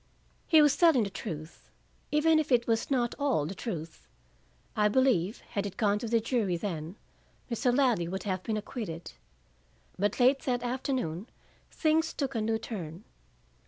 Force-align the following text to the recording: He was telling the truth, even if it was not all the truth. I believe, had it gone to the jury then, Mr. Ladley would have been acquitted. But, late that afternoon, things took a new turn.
He 0.47 0.63
was 0.63 0.75
telling 0.77 1.03
the 1.03 1.11
truth, 1.11 1.69
even 2.09 2.39
if 2.39 2.51
it 2.51 2.65
was 2.65 2.89
not 2.89 3.13
all 3.19 3.45
the 3.45 3.53
truth. 3.53 4.07
I 4.75 4.87
believe, 4.87 5.41
had 5.51 5.67
it 5.67 5.77
gone 5.77 5.99
to 5.99 6.07
the 6.07 6.19
jury 6.19 6.57
then, 6.57 6.95
Mr. 7.51 7.71
Ladley 7.71 8.07
would 8.07 8.23
have 8.23 8.41
been 8.41 8.57
acquitted. 8.57 9.11
But, 9.99 10.19
late 10.19 10.39
that 10.39 10.63
afternoon, 10.63 11.29
things 11.69 12.13
took 12.13 12.33
a 12.33 12.41
new 12.41 12.57
turn. 12.57 13.03